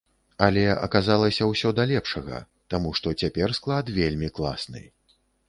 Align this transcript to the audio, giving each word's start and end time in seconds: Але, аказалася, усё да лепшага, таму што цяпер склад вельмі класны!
Але, 0.45 0.61
аказалася, 0.85 1.47
усё 1.51 1.73
да 1.79 1.85
лепшага, 1.91 2.39
таму 2.75 2.95
што 3.01 3.15
цяпер 3.25 3.55
склад 3.59 3.93
вельмі 4.01 4.33
класны! 4.41 4.85